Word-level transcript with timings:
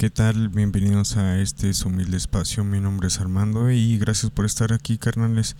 ¿Qué 0.00 0.08
tal? 0.08 0.48
Bienvenidos 0.48 1.18
a 1.18 1.38
este 1.40 1.72
humilde 1.84 2.16
espacio. 2.16 2.64
Mi 2.64 2.80
nombre 2.80 3.08
es 3.08 3.20
Armando 3.20 3.70
y 3.70 3.98
gracias 3.98 4.32
por 4.32 4.46
estar 4.46 4.72
aquí, 4.72 4.96
carnales. 4.96 5.56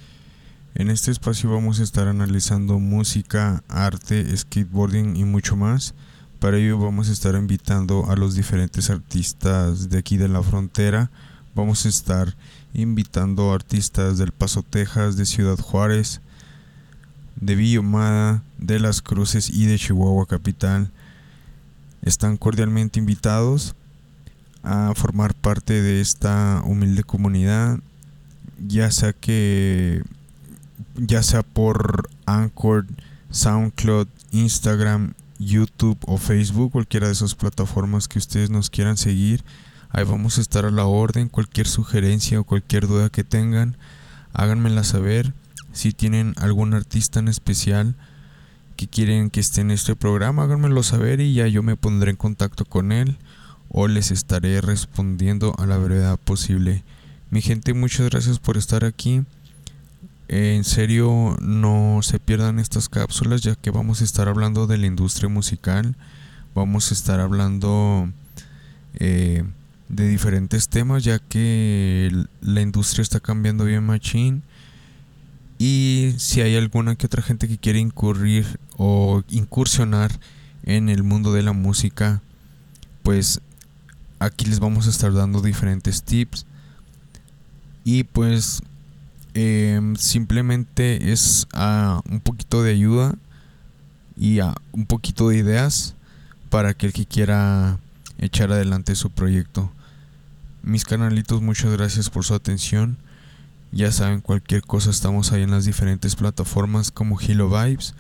En 0.75 0.89
este 0.89 1.11
espacio 1.11 1.51
vamos 1.51 1.79
a 1.79 1.83
estar 1.83 2.09
analizando 2.09 2.79
música, 2.79 3.63
arte, 3.69 4.35
skateboarding 4.35 5.15
y 5.17 5.25
mucho 5.25 5.57
más. 5.57 5.95
Para 6.39 6.57
ello 6.57 6.79
vamos 6.79 7.11
a 7.11 7.13
estar 7.13 7.35
invitando 7.35 8.11
a 8.11 8.17
los 8.17 8.35
diferentes 8.35 8.89
artistas 8.89 9.91
de 9.91 9.99
aquí 9.99 10.17
de 10.17 10.29
la 10.29 10.43
frontera. 10.43 11.11
Vamos 11.55 11.85
a 11.85 11.91
estar 11.91 12.35
invitando 12.73 13.53
a 13.53 13.57
artistas 13.57 14.17
del 14.17 14.33
Paso, 14.33 14.63
Texas, 14.63 15.19
de 15.19 15.27
Ciudad 15.27 15.59
Juárez, 15.59 16.23
de 17.37 17.57
Villomada, 17.57 18.43
de 18.57 18.81
Las 18.81 19.03
Cruces 19.03 19.51
y 19.51 19.67
de 19.67 19.79
Chihuahua 19.79 20.25
Capital. 20.25 20.91
Están 22.01 22.39
cordialmente 22.39 22.99
invitados 22.99 23.75
a 24.63 24.93
formar 24.95 25.35
parte 25.35 25.81
de 25.81 26.01
esta 26.01 26.63
humilde 26.65 27.03
comunidad, 27.03 27.81
ya 28.59 28.91
sea 28.91 29.13
que 29.13 30.03
ya 30.97 31.23
sea 31.23 31.43
por 31.43 32.11
Anchor, 32.27 32.87
SoundCloud, 33.31 34.09
Instagram, 34.33 35.15
YouTube 35.39 35.99
o 36.07 36.19
Facebook, 36.19 36.73
cualquiera 36.73 37.07
de 37.07 37.15
esas 37.15 37.35
plataformas 37.35 38.09
que 38.09 38.19
ustedes 38.19 38.51
nos 38.51 38.71
quieran 38.71 38.97
seguir. 38.97 39.43
Ahí 39.91 40.05
vamos 40.05 40.39
a 40.39 40.41
estar 40.41 40.67
a 40.67 40.71
la 40.71 40.85
orden, 40.85 41.29
cualquier 41.29 41.67
sugerencia 41.67 42.39
o 42.41 42.45
cualquier 42.45 42.87
duda 42.87 43.09
que 43.09 43.25
tengan, 43.25 43.77
háganmela 44.33 44.85
saber. 44.85 45.33
Si 45.73 45.93
tienen 45.93 46.35
algún 46.37 46.75
artista 46.75 47.21
en 47.21 47.29
especial 47.29 47.95
que 48.77 48.89
quieren 48.89 49.31
que 49.31 49.41
esté 49.41 49.63
en 49.63 49.71
este 49.71 49.97
programa, 49.97 50.45
háganmelo 50.45 50.83
saber 50.83 51.21
y 51.21 51.35
ya 51.35 51.47
yo 51.47 51.63
me 51.63 51.77
pondré 51.77 52.11
en 52.11 52.17
contacto 52.17 52.65
con 52.65 52.93
él 52.93 53.19
o 53.71 53.89
les 53.89 54.11
estaré 54.11 54.61
respondiendo 54.61 55.55
a 55.59 55.67
la 55.67 55.79
brevedad 55.79 56.19
posible. 56.19 56.83
Mi 57.31 57.41
gente, 57.41 57.73
muchas 57.73 58.11
gracias 58.11 58.39
por 58.39 58.57
estar 58.57 58.85
aquí. 58.85 59.23
En 60.29 60.65
serio, 60.65 61.37
no 61.41 62.01
se 62.03 62.19
pierdan 62.19 62.59
estas 62.59 62.89
cápsulas 62.89 63.41
ya 63.43 63.55
que 63.55 63.71
vamos 63.71 64.01
a 64.01 64.05
estar 64.05 64.29
hablando 64.29 64.67
de 64.67 64.79
la 64.79 64.87
industria 64.87 65.29
musical. 65.29 65.97
Vamos 66.55 66.91
a 66.91 66.95
estar 66.95 67.21
hablando 67.21 68.09
eh, 68.95 69.45
de 69.89 70.09
diferentes 70.09 70.69
temas 70.69 71.05
ya 71.05 71.19
que 71.19 72.13
la 72.41 72.61
industria 72.61 73.03
está 73.03 73.21
cambiando 73.21 73.65
bien 73.65 73.85
machine. 73.85 74.43
Y 75.59 76.15
si 76.17 76.41
hay 76.41 76.57
alguna 76.57 76.97
que 76.97 77.07
otra 77.07 77.23
gente 77.23 77.47
que 77.47 77.59
quiere 77.59 77.79
incurrir 77.79 78.59
o 78.77 79.23
incursionar 79.29 80.11
en 80.65 80.89
el 80.89 81.03
mundo 81.03 81.33
de 81.33 81.43
la 81.43 81.53
música, 81.53 82.23
pues 83.03 83.41
aquí 84.21 84.45
les 84.45 84.61
vamos 84.61 84.87
a 84.87 84.91
estar 84.91 85.13
dando 85.13 85.41
diferentes 85.41 86.03
tips 86.03 86.47
y 87.85 88.05
pues 88.05 88.63
em, 89.35 89.97
simplemente 89.97 91.11
es 91.11 91.49
a 91.55 92.03
un 92.09 92.21
poquito 92.21 92.63
de 92.63 92.73
ayuda 92.73 93.15
y 94.17 94.41
a 94.41 94.55
un 94.73 94.85
poquito 94.85 95.31
de 95.31 95.39
ideas 95.39 95.95
para 96.51 96.69
aquel 96.69 96.93
que 96.93 97.07
quiera 97.07 97.79
echar 98.19 98.53
adelante 98.53 98.95
su 98.95 99.11
proyecto. 99.11 99.73
Mis 100.63 100.85
canalitos, 100.85 101.41
muchas 101.41 101.73
gracias 101.73 102.11
por 102.11 102.25
su 102.25 102.35
atención. 102.35 102.99
Ya 103.73 103.91
saben, 103.93 104.21
cualquier 104.21 104.63
cosa 104.63 104.91
estamos 104.91 105.33
ahí 105.33 105.43
en 105.43 105.51
las 105.51 105.65
diferentes 105.65 106.17
plataformas 106.17 106.91
como 106.91 107.19
Hilo 107.19 107.49
Vibes. 107.49 107.95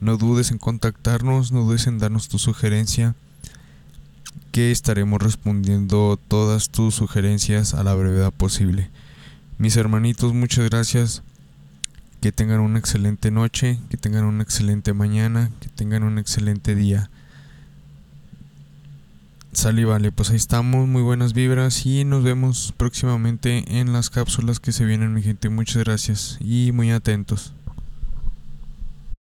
No 0.00 0.16
dudes 0.16 0.50
en 0.50 0.58
contactarnos, 0.58 1.52
no 1.52 1.64
dudes 1.64 1.86
en 1.86 1.98
darnos 1.98 2.28
tu 2.28 2.38
sugerencia 2.38 3.14
que 4.52 4.70
estaremos 4.70 5.22
respondiendo 5.22 6.18
todas 6.28 6.70
tus 6.70 6.94
sugerencias 6.94 7.74
a 7.74 7.82
la 7.82 7.94
brevedad 7.94 8.32
posible. 8.32 8.90
Mis 9.58 9.76
hermanitos, 9.76 10.34
muchas 10.34 10.68
gracias. 10.68 11.22
Que 12.20 12.32
tengan 12.32 12.60
una 12.60 12.78
excelente 12.78 13.30
noche, 13.30 13.78
que 13.90 13.96
tengan 13.96 14.24
una 14.24 14.42
excelente 14.42 14.92
mañana, 14.92 15.50
que 15.60 15.68
tengan 15.68 16.02
un 16.02 16.18
excelente 16.18 16.74
día. 16.74 17.10
Sale 19.52 19.84
vale, 19.84 20.12
pues 20.12 20.30
ahí 20.30 20.36
estamos, 20.36 20.86
muy 20.88 21.02
buenas 21.02 21.32
vibras 21.32 21.86
y 21.86 22.04
nos 22.04 22.22
vemos 22.22 22.74
próximamente 22.76 23.80
en 23.80 23.92
las 23.92 24.10
cápsulas 24.10 24.60
que 24.60 24.72
se 24.72 24.84
vienen, 24.84 25.14
mi 25.14 25.22
gente. 25.22 25.48
Muchas 25.48 25.82
gracias 25.84 26.38
y 26.40 26.70
muy 26.72 26.90
atentos. 26.90 27.54